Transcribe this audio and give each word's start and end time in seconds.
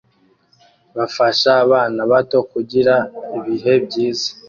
Bafasha 0.97 1.49
abana 1.63 2.01
bato 2.11 2.37
kugira 2.51 2.95
ibihe 3.37 3.73
byiza 3.85 4.29